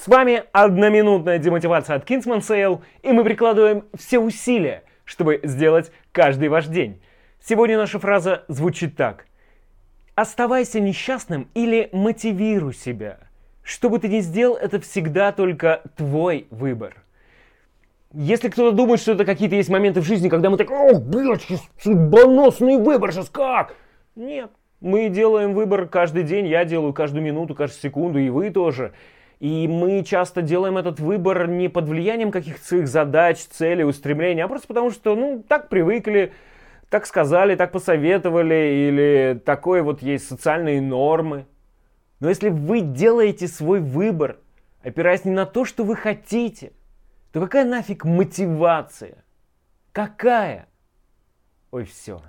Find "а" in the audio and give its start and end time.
34.42-34.48